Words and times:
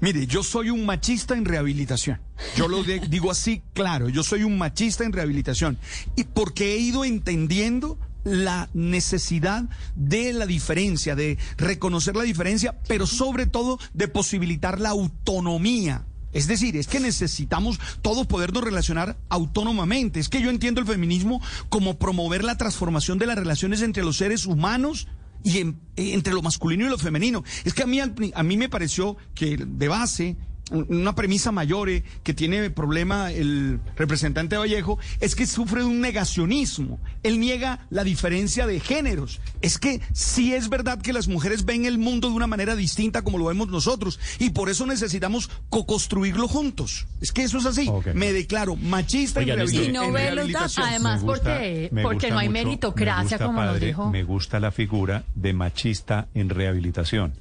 Mire, 0.00 0.26
yo 0.26 0.42
soy 0.42 0.70
un 0.70 0.86
machista 0.86 1.34
en 1.34 1.44
rehabilitación. 1.44 2.20
Yo 2.56 2.68
lo 2.68 2.82
de- 2.82 3.00
digo 3.00 3.30
así, 3.30 3.62
claro, 3.74 4.08
yo 4.08 4.22
soy 4.22 4.44
un 4.44 4.56
machista 4.58 5.04
en 5.04 5.12
rehabilitación. 5.12 5.78
Y 6.16 6.24
porque 6.24 6.74
he 6.74 6.78
ido 6.78 7.04
entendiendo 7.04 7.98
la 8.24 8.68
necesidad 8.74 9.64
de 9.96 10.32
la 10.32 10.46
diferencia, 10.46 11.14
de 11.14 11.38
reconocer 11.56 12.16
la 12.16 12.22
diferencia, 12.22 12.78
pero 12.88 13.06
sobre 13.06 13.46
todo 13.46 13.78
de 13.94 14.08
posibilitar 14.08 14.80
la 14.80 14.90
autonomía. 14.90 16.04
Es 16.32 16.46
decir, 16.46 16.76
es 16.76 16.86
que 16.86 17.00
necesitamos 17.00 17.80
todos 18.02 18.26
podernos 18.26 18.62
relacionar 18.62 19.16
autónomamente. 19.30 20.20
Es 20.20 20.28
que 20.28 20.40
yo 20.42 20.50
entiendo 20.50 20.80
el 20.80 20.86
feminismo 20.86 21.42
como 21.68 21.98
promover 21.98 22.44
la 22.44 22.56
transformación 22.56 23.18
de 23.18 23.26
las 23.26 23.36
relaciones 23.36 23.82
entre 23.82 24.04
los 24.04 24.16
seres 24.18 24.46
humanos 24.46 25.08
y 25.42 25.58
en- 25.58 25.80
entre 25.96 26.32
lo 26.32 26.42
masculino 26.42 26.86
y 26.86 26.88
lo 26.88 26.98
femenino. 26.98 27.42
Es 27.64 27.74
que 27.74 27.82
a 27.82 27.86
mí, 27.86 28.00
a 28.00 28.42
mí 28.42 28.56
me 28.56 28.68
pareció 28.68 29.16
que 29.34 29.56
de 29.56 29.88
base, 29.88 30.36
una 30.70 31.14
premisa 31.14 31.52
mayor 31.52 31.88
eh, 31.90 32.02
que 32.22 32.34
tiene 32.34 32.70
problema 32.70 33.32
el 33.32 33.80
representante 33.96 34.56
Vallejo 34.56 34.98
es 35.20 35.34
que 35.34 35.46
sufre 35.46 35.80
de 35.80 35.86
un 35.86 36.00
negacionismo. 36.00 37.00
Él 37.22 37.40
niega 37.40 37.86
la 37.90 38.04
diferencia 38.04 38.66
de 38.66 38.80
géneros. 38.80 39.40
Es 39.60 39.78
que 39.78 40.00
sí 40.12 40.54
es 40.54 40.68
verdad 40.68 41.00
que 41.00 41.12
las 41.12 41.28
mujeres 41.28 41.64
ven 41.64 41.84
el 41.84 41.98
mundo 41.98 42.28
de 42.28 42.34
una 42.34 42.46
manera 42.46 42.76
distinta 42.76 43.22
como 43.22 43.38
lo 43.38 43.46
vemos 43.46 43.68
nosotros 43.68 44.18
y 44.38 44.50
por 44.50 44.70
eso 44.70 44.86
necesitamos 44.86 45.50
co-construirlo 45.68 46.48
juntos. 46.48 47.06
Es 47.20 47.32
que 47.32 47.42
eso 47.42 47.58
es 47.58 47.66
así. 47.66 47.90
Me 48.14 48.32
declaro 48.32 48.76
machista 48.76 49.40
Oigan, 49.40 49.60
en, 49.60 49.74
Y 49.74 49.88
no 49.92 50.12
ve 50.12 50.32
los 50.34 50.50
datos. 50.52 50.78
Además, 50.78 51.22
gusta- 51.22 51.54
porque, 51.54 51.90
porque 52.02 52.30
no 52.30 52.38
hay 52.38 52.48
mucho- 52.48 52.64
meritocracia, 52.64 53.16
me 53.16 53.22
gusta, 53.22 53.44
como 53.46 53.64
nos 53.64 53.80
dijo. 53.80 54.10
Me 54.10 54.22
gusta 54.24 54.60
la 54.60 54.70
figura 54.70 55.24
de 55.34 55.52
machista 55.52 56.28
en 56.34 56.48
rehabilitación. 56.48 57.32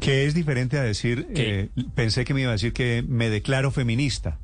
Que 0.00 0.26
es 0.26 0.34
diferente 0.34 0.78
a 0.78 0.82
decir, 0.82 1.26
eh, 1.34 1.68
pensé 1.94 2.24
que 2.24 2.34
me 2.34 2.40
iba 2.42 2.50
a 2.50 2.54
decir 2.54 2.72
que 2.72 3.04
me 3.06 3.28
declaro 3.28 3.70
feminista. 3.70 4.38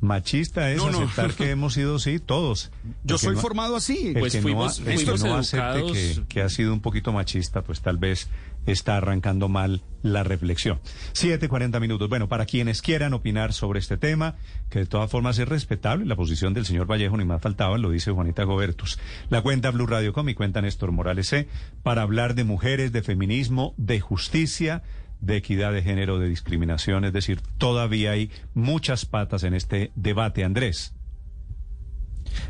Machista 0.00 0.70
es 0.70 0.78
No, 0.78 0.90
no. 0.90 0.98
aceptar 1.02 1.34
que 1.34 1.50
hemos 1.50 1.74
sido, 1.74 1.98
sí, 1.98 2.18
todos. 2.18 2.70
Yo 3.04 3.18
soy 3.18 3.34
no- 3.34 3.40
formado 3.40 3.76
así. 3.76 4.14
Pues 4.18 4.32
que 4.32 4.40
fuimos- 4.42 4.80
no, 4.80 4.90
el 4.90 4.98
que 4.98 5.04
fuimos 5.18 5.52
acepte 5.54 6.22
que 6.28 6.40
ha 6.42 6.48
sido 6.48 6.72
un 6.72 6.80
poquito 6.80 7.12
machista, 7.12 7.62
pues 7.62 7.80
tal 7.82 7.98
vez 7.98 8.28
está 8.66 8.96
arrancando 8.96 9.48
mal 9.48 9.82
la 10.02 10.22
reflexión. 10.22 10.80
7.40 11.12 11.80
minutos. 11.80 12.08
Bueno, 12.08 12.28
para 12.28 12.46
quienes 12.46 12.82
quieran 12.82 13.12
opinar 13.14 13.52
sobre 13.52 13.78
este 13.78 13.96
tema, 13.96 14.36
que 14.70 14.80
de 14.80 14.86
todas 14.86 15.10
formas 15.10 15.38
es 15.38 15.48
respetable, 15.48 16.06
la 16.06 16.16
posición 16.16 16.54
del 16.54 16.64
señor 16.66 16.86
Vallejo 16.90 17.16
ni 17.16 17.24
más 17.24 17.42
faltaba, 17.42 17.76
lo 17.78 17.90
dice 17.90 18.10
Juanita 18.10 18.44
Gobertus. 18.44 18.98
La 19.28 19.42
cuenta 19.42 19.70
Blue 19.70 19.86
Radio 19.86 20.12
Com 20.12 20.28
y 20.28 20.34
cuenta 20.34 20.62
Néstor 20.62 20.92
Morales 20.92 21.28
C, 21.28 21.48
para 21.82 22.02
hablar 22.02 22.34
de 22.34 22.44
mujeres, 22.44 22.92
de 22.92 23.02
feminismo, 23.02 23.74
de 23.76 24.00
justicia, 24.00 24.82
de 25.20 25.36
equidad 25.36 25.72
de 25.72 25.82
género, 25.82 26.18
de 26.18 26.28
discriminación. 26.28 27.04
Es 27.04 27.12
decir, 27.12 27.40
todavía 27.58 28.12
hay 28.12 28.30
muchas 28.54 29.04
patas 29.04 29.44
en 29.44 29.54
este 29.54 29.92
debate, 29.94 30.44
Andrés. 30.44 30.94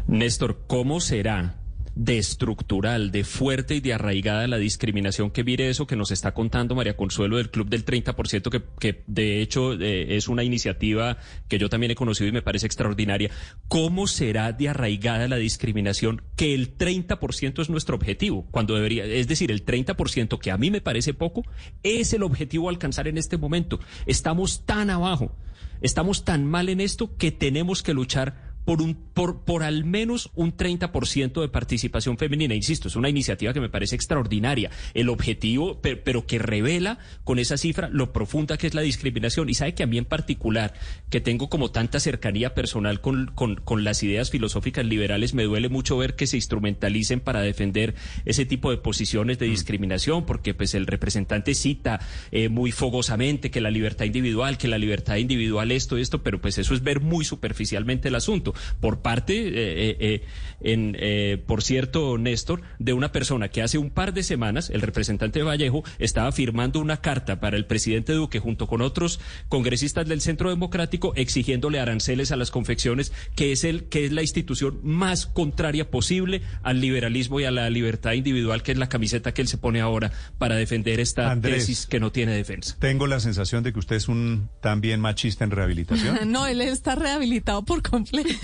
Néstor, 0.06 0.64
¿cómo 0.66 1.00
será 1.00 1.59
de 1.94 2.18
estructural, 2.18 3.10
de 3.10 3.24
fuerte 3.24 3.74
y 3.74 3.80
de 3.80 3.94
arraigada 3.94 4.46
la 4.46 4.58
discriminación 4.58 5.30
que 5.30 5.44
mire 5.44 5.68
eso 5.68 5.86
que 5.86 5.96
nos 5.96 6.10
está 6.10 6.32
contando 6.32 6.74
María 6.74 6.96
Consuelo 6.96 7.36
del 7.36 7.50
Club 7.50 7.68
del 7.68 7.84
30%, 7.84 8.50
que, 8.50 8.62
que 8.78 9.02
de 9.06 9.40
hecho 9.40 9.74
eh, 9.74 10.16
es 10.16 10.28
una 10.28 10.44
iniciativa 10.44 11.18
que 11.48 11.58
yo 11.58 11.68
también 11.68 11.92
he 11.92 11.94
conocido 11.94 12.28
y 12.28 12.32
me 12.32 12.42
parece 12.42 12.66
extraordinaria? 12.66 13.30
¿Cómo 13.68 14.06
será 14.06 14.52
de 14.52 14.68
arraigada 14.68 15.28
la 15.28 15.36
discriminación 15.36 16.22
que 16.36 16.54
el 16.54 16.76
30% 16.76 17.60
es 17.60 17.70
nuestro 17.70 17.96
objetivo? 17.96 18.46
Cuando 18.50 18.74
debería, 18.74 19.04
es 19.04 19.28
decir, 19.28 19.50
el 19.50 19.64
30% 19.64 20.38
que 20.38 20.50
a 20.50 20.58
mí 20.58 20.70
me 20.70 20.80
parece 20.80 21.14
poco, 21.14 21.42
es 21.82 22.12
el 22.12 22.22
objetivo 22.22 22.68
a 22.68 22.72
alcanzar 22.72 23.08
en 23.08 23.18
este 23.18 23.36
momento. 23.36 23.80
Estamos 24.06 24.64
tan 24.64 24.90
abajo, 24.90 25.36
estamos 25.80 26.24
tan 26.24 26.46
mal 26.46 26.68
en 26.68 26.80
esto 26.80 27.16
que 27.16 27.32
tenemos 27.32 27.82
que 27.82 27.94
luchar 27.94 28.49
por, 28.64 28.82
un, 28.82 28.94
por, 28.94 29.44
por 29.44 29.62
al 29.62 29.84
menos 29.84 30.30
un 30.34 30.56
30% 30.56 31.40
de 31.40 31.48
participación 31.48 32.18
femenina. 32.18 32.54
Insisto, 32.54 32.88
es 32.88 32.96
una 32.96 33.08
iniciativa 33.08 33.52
que 33.52 33.60
me 33.60 33.68
parece 33.68 33.96
extraordinaria. 33.96 34.70
El 34.94 35.08
objetivo, 35.08 35.80
pero, 35.80 36.02
pero 36.04 36.26
que 36.26 36.38
revela 36.38 36.98
con 37.24 37.38
esa 37.38 37.56
cifra 37.56 37.88
lo 37.88 38.12
profunda 38.12 38.56
que 38.56 38.66
es 38.66 38.74
la 38.74 38.82
discriminación. 38.82 39.48
Y 39.48 39.54
sabe 39.54 39.74
que 39.74 39.82
a 39.82 39.86
mí 39.86 39.98
en 39.98 40.04
particular, 40.04 40.74
que 41.10 41.20
tengo 41.20 41.48
como 41.48 41.70
tanta 41.70 42.00
cercanía 42.00 42.54
personal 42.54 43.00
con, 43.00 43.26
con, 43.34 43.56
con 43.56 43.84
las 43.84 44.02
ideas 44.02 44.30
filosóficas 44.30 44.84
liberales, 44.84 45.34
me 45.34 45.44
duele 45.44 45.68
mucho 45.68 45.96
ver 45.96 46.16
que 46.16 46.26
se 46.26 46.36
instrumentalicen 46.36 47.20
para 47.20 47.40
defender 47.40 47.94
ese 48.24 48.46
tipo 48.46 48.70
de 48.70 48.76
posiciones 48.76 49.38
de 49.38 49.46
discriminación, 49.46 50.26
porque 50.26 50.54
pues 50.54 50.74
el 50.74 50.86
representante 50.86 51.54
cita 51.54 52.00
eh, 52.30 52.48
muy 52.48 52.72
fogosamente 52.72 53.50
que 53.50 53.60
la 53.60 53.70
libertad 53.70 54.04
individual, 54.04 54.58
que 54.58 54.68
la 54.68 54.78
libertad 54.78 55.16
individual 55.16 55.70
esto, 55.72 55.96
esto, 55.96 56.22
pero 56.22 56.40
pues 56.40 56.58
eso 56.58 56.74
es 56.74 56.82
ver 56.82 57.00
muy 57.00 57.24
superficialmente 57.24 58.08
el 58.08 58.14
asunto. 58.14 58.49
Por 58.80 59.00
parte, 59.00 59.34
eh, 59.34 59.52
eh, 59.56 59.96
eh, 60.00 60.22
en, 60.60 60.96
eh, 60.98 61.42
por 61.46 61.62
cierto, 61.62 62.18
Néstor, 62.18 62.62
de 62.78 62.92
una 62.92 63.12
persona 63.12 63.48
que 63.48 63.62
hace 63.62 63.78
un 63.78 63.90
par 63.90 64.12
de 64.12 64.22
semanas, 64.22 64.70
el 64.70 64.82
representante 64.82 65.38
de 65.38 65.44
Vallejo, 65.44 65.84
estaba 65.98 66.30
firmando 66.32 66.80
una 66.80 66.98
carta 66.98 67.40
para 67.40 67.56
el 67.56 67.66
presidente 67.66 68.12
Duque 68.12 68.38
junto 68.38 68.66
con 68.66 68.82
otros 68.82 69.20
congresistas 69.48 70.06
del 70.06 70.20
Centro 70.20 70.50
Democrático 70.50 71.12
exigiéndole 71.16 71.80
aranceles 71.80 72.32
a 72.32 72.36
las 72.36 72.50
confecciones, 72.50 73.12
que 73.34 73.52
es 73.52 73.64
el 73.64 73.84
que 73.84 74.04
es 74.04 74.12
la 74.12 74.22
institución 74.22 74.80
más 74.82 75.26
contraria 75.26 75.90
posible 75.90 76.42
al 76.62 76.80
liberalismo 76.80 77.40
y 77.40 77.44
a 77.44 77.50
la 77.50 77.70
libertad 77.70 78.12
individual, 78.12 78.62
que 78.62 78.72
es 78.72 78.78
la 78.78 78.88
camiseta 78.88 79.32
que 79.32 79.42
él 79.42 79.48
se 79.48 79.58
pone 79.58 79.80
ahora 79.80 80.12
para 80.38 80.56
defender 80.56 81.00
esta 81.00 81.30
Andrés. 81.30 81.66
tesis 81.66 81.86
que 81.86 82.00
no 82.00 82.12
tiene 82.12 82.32
defensa. 82.32 82.76
Tengo 82.78 83.06
la 83.06 83.20
sensación 83.20 83.62
de 83.62 83.72
que 83.72 83.78
usted 83.78 83.96
es 83.96 84.08
un 84.08 84.48
también 84.60 85.00
machista 85.00 85.44
en 85.44 85.50
rehabilitación. 85.50 86.18
No, 86.30 86.46
él 86.46 86.60
está 86.60 86.94
rehabilitado 86.94 87.64
por 87.64 87.82
completo. 87.82 88.39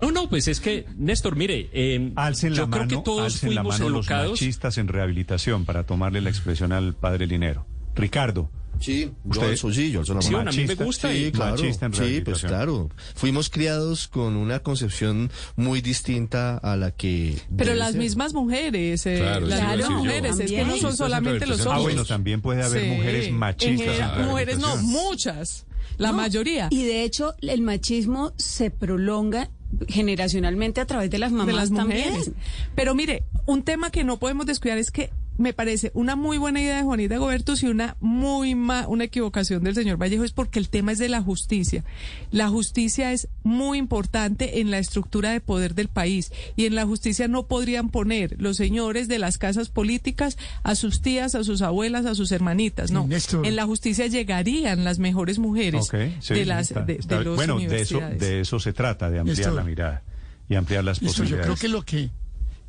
No, 0.00 0.10
no, 0.10 0.28
pues 0.28 0.48
es 0.48 0.60
que, 0.60 0.86
Néstor, 0.96 1.36
mire, 1.36 1.68
eh, 1.72 2.12
Alcen 2.16 2.52
yo 2.54 2.62
la 2.64 2.70
creo 2.70 2.84
mano, 2.86 2.88
que 2.98 3.04
todos 3.04 3.24
alcen 3.34 3.54
la 3.54 3.62
fuimos 3.62 3.78
mano 3.80 3.90
los 3.90 4.06
educados. 4.06 4.30
machistas 4.32 4.78
en 4.78 4.88
rehabilitación, 4.88 5.64
para 5.64 5.84
tomarle 5.84 6.20
la 6.20 6.30
expresión 6.30 6.72
al 6.72 6.94
padre 6.94 7.26
Linero. 7.26 7.66
Ricardo, 7.94 8.50
Sí, 8.80 9.12
Usted- 9.24 9.40
yo 9.42 9.48
alzo, 9.48 9.72
sí, 9.72 9.92
yo 9.92 10.02
la 10.02 10.22
Sí, 10.22 10.32
mano. 10.32 10.50
a 10.50 10.52
mí 10.52 10.56
me 10.56 10.62
Machista, 10.64 10.84
gusta. 10.84 11.12
Sí, 11.12 11.26
y- 11.26 11.30
claro. 11.30 11.52
machista 11.56 11.86
en 11.86 11.94
Sí, 11.94 12.20
pues 12.24 12.40
claro. 12.40 12.90
Fuimos 13.14 13.48
criados 13.48 14.08
con 14.08 14.34
una 14.34 14.58
concepción 14.60 15.30
muy 15.54 15.82
distinta 15.82 16.56
a 16.56 16.74
la 16.76 16.90
que. 16.90 17.36
Pero 17.56 17.74
las 17.74 17.92
ser. 17.92 18.00
mismas 18.00 18.34
mujeres, 18.34 19.06
eh, 19.06 19.18
Claro, 19.18 19.46
las 19.46 19.76
mismas 19.76 19.90
mujeres, 19.90 20.38
es 20.40 20.50
que 20.50 20.64
no 20.64 20.76
son 20.78 20.96
solamente 20.96 21.46
los 21.46 21.60
Ah, 21.60 21.64
ah, 21.66 21.78
hombres. 21.78 21.94
bueno, 21.94 22.04
también 22.08 22.40
puede 22.40 22.64
haber 22.64 22.82
Sí. 22.82 22.88
mujeres 22.88 23.26
En 23.28 23.36
machistas. 23.36 23.78
en 23.86 23.92
general, 23.94 24.26
mujeres 24.26 24.58
no, 24.58 24.76
muchas, 24.78 25.66
la 25.98 26.10
No, 26.10 26.16
mayoría. 26.18 26.68
Y 26.70 26.84
de 26.84 27.04
hecho, 27.04 27.34
el 27.40 27.62
machismo 27.62 28.32
se 28.36 28.70
prolonga 28.70 29.50
generacionalmente 29.88 30.80
a 30.80 30.86
través 30.86 31.10
de 31.10 31.18
las 31.18 31.32
mamás 31.32 31.46
de 31.46 31.52
las 31.54 31.70
mujeres. 31.70 32.04
también. 32.26 32.34
Pero 32.74 32.94
mire, 32.94 33.24
un 33.46 33.62
tema 33.62 33.90
que 33.90 34.04
no 34.04 34.18
podemos 34.18 34.46
descuidar 34.46 34.78
es 34.78 34.90
que 34.90 35.10
me 35.38 35.52
parece 35.54 35.90
una 35.94 36.14
muy 36.14 36.36
buena 36.38 36.60
idea 36.60 36.76
de 36.76 36.82
Juanita 36.82 37.16
Gobertus 37.16 37.62
y 37.62 37.66
una 37.66 37.96
muy 38.00 38.54
ma- 38.54 38.86
una 38.86 39.04
equivocación 39.04 39.64
del 39.64 39.74
señor 39.74 39.96
Vallejo 39.96 40.24
es 40.24 40.32
porque 40.32 40.58
el 40.58 40.68
tema 40.68 40.92
es 40.92 40.98
de 40.98 41.08
la 41.08 41.22
justicia. 41.22 41.84
La 42.30 42.48
justicia 42.48 43.12
es 43.12 43.28
muy 43.42 43.78
importante 43.78 44.60
en 44.60 44.70
la 44.70 44.78
estructura 44.78 45.30
de 45.32 45.40
poder 45.40 45.74
del 45.74 45.88
país 45.88 46.32
y 46.54 46.66
en 46.66 46.74
la 46.74 46.84
justicia 46.86 47.28
no 47.28 47.46
podrían 47.46 47.88
poner 47.88 48.36
los 48.40 48.56
señores 48.56 49.08
de 49.08 49.18
las 49.18 49.38
casas 49.38 49.68
políticas 49.70 50.36
a 50.62 50.74
sus 50.74 51.00
tías, 51.00 51.34
a 51.34 51.44
sus 51.44 51.62
abuelas, 51.62 52.04
a 52.06 52.14
sus 52.14 52.30
hermanitas. 52.30 52.90
No, 52.90 53.06
Néstor. 53.06 53.46
en 53.46 53.56
la 53.56 53.64
justicia 53.64 54.06
llegarían 54.06 54.84
las 54.84 54.98
mejores 54.98 55.38
mujeres 55.38 55.88
sí, 56.20 56.34
de 56.34 56.44
las 56.44 56.70
está- 56.70 56.82
de, 56.84 56.92
está- 56.94 57.18
de 57.18 57.24
los 57.24 57.36
bueno, 57.36 57.58
de 57.58 57.80
eso, 57.80 58.00
de 58.00 58.40
eso 58.42 58.60
se 58.60 58.72
trata, 58.72 59.10
de 59.10 59.18
ampliar 59.20 59.38
Néstor. 59.38 59.54
la 59.54 59.64
mirada 59.64 60.02
y 60.48 60.54
ampliar 60.56 60.84
las 60.84 61.00
yo 61.00 61.06
posibilidades. 61.08 61.46
creo 61.46 61.56
que 61.56 61.68
lo 61.68 61.82
que 61.82 62.10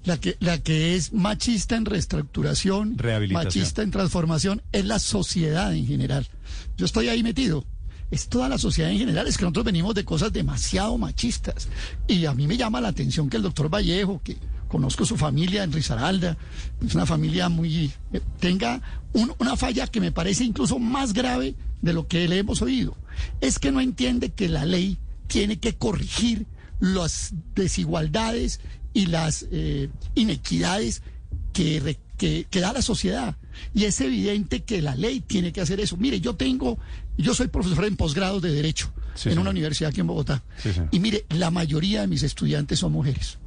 la 0.06 0.18
que 0.20 0.36
la 0.40 0.58
que 0.60 0.96
es 0.96 1.14
machista 1.14 1.76
en 1.76 1.86
reestructuración, 1.86 2.96
machista 3.46 3.82
en 3.84 3.92
transformación 3.92 4.62
es 4.72 4.86
la 4.86 5.00
sociedad 5.00 5.74
en 5.74 5.86
general. 5.88 6.28
Yo 6.78 6.86
estoy 6.86 7.10
ahí 7.10 7.24
metido. 7.24 7.66
Es 8.12 8.28
toda 8.30 8.48
la 8.48 8.60
sociedad 8.60 8.92
en 8.92 9.00
general, 9.00 9.28
es 9.28 9.38
que 9.38 9.44
nosotros 9.44 9.66
venimos 9.66 9.96
de 9.96 10.06
cosas 10.06 10.32
demasiado 10.32 10.98
machistas. 11.00 11.68
Y 12.08 12.26
a 12.28 12.34
mí 12.36 12.46
me 12.46 12.58
llama 12.58 12.80
la 12.80 12.90
atención 12.90 13.28
que 13.28 13.38
el 13.38 13.44
doctor 13.44 13.70
Vallejo, 13.74 14.22
que 14.24 14.38
conozco 14.68 15.04
su 15.04 15.18
familia 15.18 15.64
en 15.64 15.72
Risaralda, 15.72 16.38
es 16.86 16.94
una 16.94 17.08
familia 17.08 17.50
muy... 17.50 17.92
eh, 18.12 18.22
tenga 18.40 18.82
un- 19.14 19.34
una 19.40 19.56
falla 19.58 19.88
que 19.88 20.00
me 20.00 20.12
parece 20.12 20.44
incluso 20.44 20.78
más 20.78 21.14
grave 21.14 21.56
de 21.82 21.94
lo 21.94 22.08
que 22.08 22.28
le 22.28 22.38
hemos 22.38 22.62
oído. 22.62 22.96
Es 23.42 23.58
que 23.58 23.72
no 23.72 23.82
entiende 23.82 24.30
que 24.32 24.48
la 24.48 24.66
ley 24.66 25.00
tiene 25.26 25.58
que 25.58 25.74
corregir 25.76 26.46
las 26.80 27.34
desigualdades 27.56 28.60
y 28.94 29.08
las 29.08 29.46
eh, 29.52 29.90
inequidades 30.16 31.02
que, 31.54 31.80
re- 31.80 32.00
que, 32.18 32.46
que 32.50 32.60
da 32.60 32.74
la 32.74 32.82
sociedad. 32.82 33.36
Y 33.74 33.84
es 33.86 34.00
evidente 34.02 34.62
que 34.64 34.82
la 34.82 34.96
ley 34.96 35.20
tiene 35.22 35.52
que 35.52 35.62
hacer 35.62 35.80
eso. 35.80 35.98
Mire, 35.98 36.20
yo 36.20 36.36
tengo, 36.36 36.78
yo 37.18 37.34
soy 37.36 37.48
profesor 37.48 37.86
en 37.86 37.96
posgrado 37.96 38.40
de 38.40 38.52
Derecho 38.52 38.92
Sí, 39.16 39.30
en 39.30 39.34
señor. 39.34 39.40
una 39.42 39.52
universidad 39.52 39.90
aquí 39.92 40.00
en 40.02 40.08
Bogotá. 40.08 40.44
Sí, 40.58 40.70
y 40.92 41.00
mire, 41.00 41.26
la 41.30 41.52
mayoría 41.52 42.02
de 42.02 42.08
mis 42.08 42.24
estudiantes 42.24 42.80
son 42.80 42.92
mujeres. 42.94 43.38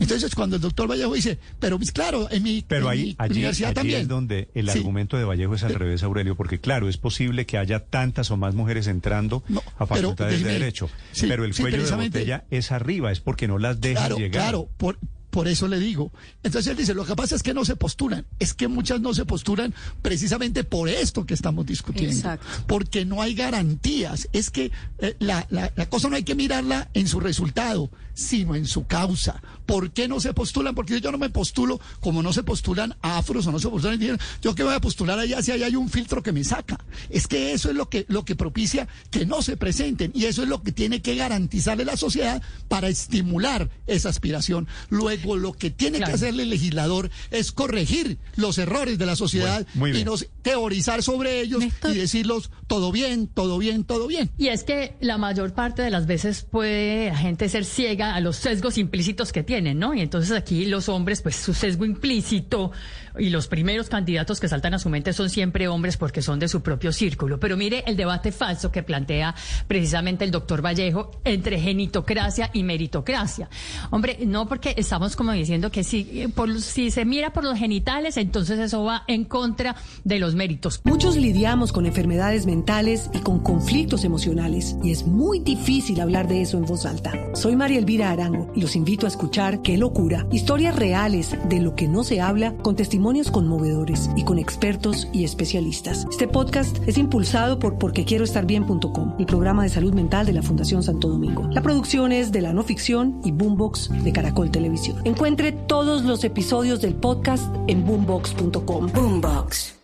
Entonces, 0.00 0.34
cuando 0.34 0.56
el 0.56 0.62
doctor 0.62 0.90
Vallejo 0.90 1.14
dice, 1.14 1.38
pero 1.60 1.78
pues, 1.78 1.92
claro, 1.92 2.28
en 2.30 2.42
mi, 2.42 2.64
Pero 2.66 2.86
en 2.86 2.90
ahí, 2.90 3.04
mi 3.04 3.14
allí, 3.18 3.32
universidad 3.34 3.68
allí 3.70 3.74
también. 3.74 4.00
es 4.02 4.08
donde 4.08 4.48
el 4.54 4.68
Sí. 4.70 4.78
argumento 4.78 5.16
de 5.16 5.24
Vallejo 5.24 5.54
es 5.54 5.62
al 5.62 5.74
revés, 5.74 6.02
Aurelio, 6.02 6.34
porque 6.36 6.58
claro, 6.60 6.88
es 6.88 6.96
posible 6.96 7.46
que 7.46 7.58
haya 7.58 7.78
tantas 7.80 8.30
o 8.30 8.36
más 8.36 8.54
mujeres 8.54 8.86
entrando 8.88 9.44
No, 9.48 9.60
a 9.78 9.86
pero 9.86 10.08
facultades 10.08 10.42
de 10.42 10.52
Derecho, 10.52 10.90
sí, 11.12 11.26
pero 11.28 11.44
el 11.44 11.54
sí, 11.54 11.62
cuello 11.62 11.84
de 11.84 11.96
botella 11.96 12.44
es 12.50 12.72
arriba, 12.72 13.12
es 13.12 13.20
porque 13.20 13.46
no 13.48 13.58
las 13.58 13.80
dejan 13.80 14.06
Claro, 14.06 14.16
llegar. 14.18 14.42
claro, 14.42 14.68
por, 14.76 14.98
por 15.34 15.48
eso 15.48 15.66
le 15.66 15.80
digo. 15.80 16.12
Entonces 16.44 16.70
él 16.70 16.76
dice, 16.76 16.94
lo 16.94 17.04
que 17.04 17.16
pasa 17.16 17.34
es 17.34 17.42
que 17.42 17.52
no 17.54 17.64
se 17.64 17.74
postulan, 17.74 18.24
es 18.38 18.54
que 18.54 18.68
muchas 18.68 19.00
no 19.00 19.12
se 19.14 19.24
postulan 19.24 19.74
precisamente 20.00 20.62
por 20.62 20.88
esto 20.88 21.26
que 21.26 21.34
estamos 21.34 21.66
discutiendo, 21.66 22.14
Exacto. 22.14 22.46
porque 22.68 23.04
no 23.04 23.20
hay 23.20 23.34
garantías. 23.34 24.28
Es 24.32 24.50
que 24.50 24.70
eh, 25.00 25.16
la, 25.18 25.44
la- 25.50 25.72
la 25.74 25.90
cosa 25.90 26.08
no 26.08 26.14
hay 26.14 26.22
que 26.22 26.36
mirarla 26.36 26.88
en 26.94 27.08
su 27.08 27.18
resultado, 27.18 27.90
sino 28.14 28.54
en 28.54 28.64
su 28.64 28.86
causa. 28.86 29.42
¿Por 29.66 29.90
qué 29.90 30.06
no 30.06 30.20
se 30.20 30.32
postulan? 30.34 30.72
Porque 30.76 31.00
yo 31.00 31.10
no 31.10 31.18
me 31.18 31.30
postulo 31.30 31.80
como 31.98 32.22
no 32.22 32.32
se 32.32 32.44
postulan 32.44 32.94
afros 33.02 33.44
o 33.48 33.50
no 33.50 33.58
se 33.58 33.68
postulan 33.68 33.94
indígenas. 33.94 34.20
Yo 34.40 34.54
que 34.54 34.62
voy 34.62 34.74
a 34.74 34.80
postular 34.80 35.18
allá 35.18 35.42
si 35.42 35.50
allá 35.50 35.66
hay 35.66 35.74
un 35.74 35.88
filtro 35.90 36.22
que 36.22 36.30
me 36.30 36.44
saca. 36.44 36.78
Es 37.10 37.26
que 37.26 37.52
eso 37.54 37.70
es 37.70 37.74
lo 37.74 37.88
que, 37.88 38.04
lo 38.08 38.24
que 38.24 38.36
propicia 38.36 38.86
que 39.10 39.26
no 39.26 39.42
se 39.42 39.56
presenten 39.56 40.12
y 40.14 40.26
eso 40.26 40.44
es 40.44 40.48
lo 40.48 40.62
que 40.62 40.70
tiene 40.70 41.02
que 41.02 41.16
garantizarle 41.16 41.84
la 41.84 41.96
sociedad 41.96 42.40
para 42.68 42.88
estimular 42.88 43.68
esa 43.88 44.10
aspiración. 44.10 44.68
Luego 44.90 45.23
lo 45.24 45.52
que 45.52 45.70
tiene 45.70 45.98
que 45.98 46.04
hacerle 46.12 46.42
el 46.44 46.50
legislador 46.50 47.10
es 47.30 47.52
corregir 47.52 48.18
los 48.36 48.58
errores 48.58 48.98
de 48.98 49.06
la 49.06 49.16
sociedad 49.16 49.66
Bueno, 49.74 49.94
muy 49.94 50.00
y 50.00 50.04
no 50.04 50.14
teorizar 50.42 51.02
sobre 51.02 51.40
ellos 51.40 51.60
Néstor. 51.60 51.90
y 51.92 51.98
decirlos 51.98 52.50
todo 52.66 52.92
bien, 52.92 53.26
todo 53.26 53.58
bien, 53.58 53.84
todo 53.84 54.06
bien. 54.06 54.30
Y 54.38 54.48
es 54.48 54.64
que 54.64 54.96
la 55.00 55.18
mayor 55.18 55.54
parte 55.54 55.82
de 55.82 55.90
las 55.90 56.06
veces 56.06 56.46
puede 56.48 57.08
la 57.08 57.16
gente 57.16 57.48
ser 57.48 57.64
ciega 57.64 58.14
a 58.14 58.20
los 58.20 58.36
sesgos 58.36 58.78
implícitos 58.78 59.32
que 59.32 59.42
tienen, 59.42 59.78
¿no? 59.78 59.94
Y 59.94 60.00
entonces 60.00 60.36
aquí 60.36 60.66
los 60.66 60.88
hombres, 60.88 61.22
pues 61.22 61.36
su 61.36 61.54
sesgo 61.54 61.84
implícito 61.84 62.72
y 63.18 63.30
los 63.30 63.46
primeros 63.46 63.88
candidatos 63.88 64.40
que 64.40 64.48
saltan 64.48 64.74
a 64.74 64.78
su 64.78 64.88
mente 64.88 65.12
son 65.12 65.30
siempre 65.30 65.68
hombres 65.68 65.96
porque 65.96 66.20
son 66.20 66.38
de 66.38 66.48
su 66.48 66.62
propio 66.62 66.92
círculo. 66.92 67.38
Pero 67.38 67.56
mire 67.56 67.84
el 67.86 67.96
debate 67.96 68.32
falso 68.32 68.72
que 68.72 68.82
plantea 68.82 69.34
precisamente 69.68 70.24
el 70.24 70.30
doctor 70.30 70.64
Vallejo 70.64 71.10
entre 71.24 71.60
genitocracia 71.60 72.50
y 72.52 72.62
meritocracia. 72.64 73.48
Hombre, 73.90 74.18
no 74.26 74.48
porque 74.48 74.74
estamos 74.76 75.13
como 75.16 75.32
diciendo 75.32 75.70
que 75.70 75.84
si, 75.84 76.08
eh, 76.12 76.28
si 76.60 76.90
se 76.90 77.04
mira 77.04 77.32
por 77.32 77.44
los 77.44 77.58
genitales, 77.58 78.16
entonces 78.16 78.58
eso 78.58 78.84
va 78.84 79.04
en 79.06 79.24
contra 79.24 79.76
de 80.04 80.18
los 80.18 80.34
méritos. 80.34 80.80
Muchos 80.84 81.16
lidiamos 81.16 81.72
con 81.72 81.86
enfermedades 81.86 82.46
mentales 82.46 83.10
y 83.12 83.18
con 83.18 83.40
conflictos 83.40 84.04
emocionales 84.04 84.76
y 84.82 84.90
es 84.90 85.06
muy 85.06 85.40
difícil 85.40 86.00
hablar 86.00 86.28
de 86.28 86.42
eso 86.42 86.56
en 86.56 86.64
voz 86.64 86.86
alta. 86.86 87.12
Soy 87.34 87.56
María 87.56 87.78
Elvira 87.78 88.10
Arango 88.10 88.50
y 88.54 88.60
los 88.60 88.76
invito 88.76 89.06
a 89.06 89.08
escuchar 89.08 89.62
Qué 89.62 89.76
locura, 89.76 90.26
historias 90.30 90.76
reales 90.76 91.36
de 91.48 91.60
lo 91.60 91.74
que 91.74 91.88
no 91.88 92.04
se 92.04 92.20
habla 92.20 92.54
con 92.58 92.76
testimonios 92.76 93.30
conmovedores 93.30 94.10
y 94.16 94.24
con 94.24 94.38
expertos 94.38 95.08
y 95.12 95.24
especialistas. 95.24 96.06
Este 96.10 96.28
podcast 96.28 96.76
es 96.86 96.98
impulsado 96.98 97.58
por 97.58 97.78
porquequieroestarbien.com, 97.78 99.14
el 99.18 99.26
programa 99.26 99.62
de 99.62 99.68
salud 99.68 99.92
mental 99.92 100.26
de 100.26 100.32
la 100.32 100.42
Fundación 100.42 100.82
Santo 100.82 101.08
Domingo. 101.08 101.48
La 101.50 101.62
producción 101.62 102.12
es 102.12 102.32
de 102.32 102.40
la 102.40 102.52
no 102.52 102.62
ficción 102.62 103.20
y 103.24 103.32
Boombox 103.32 103.90
de 104.02 104.12
Caracol 104.12 104.50
Televisión. 104.50 105.00
Encuentre 105.04 105.52
todos 105.52 106.04
los 106.04 106.24
episodios 106.24 106.80
del 106.80 106.94
podcast 106.94 107.54
en 107.68 107.84
boombox.com. 107.84 108.90
Boombox. 108.92 109.83